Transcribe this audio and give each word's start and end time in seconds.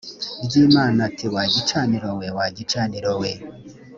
ry 0.45 0.53
imana 0.65 0.99
ati 1.09 1.25
wa 1.33 1.43
gicaniro 1.53 2.09
we 2.19 2.27
wa 2.37 2.45
gicaniro 2.57 3.11
we 3.21 3.31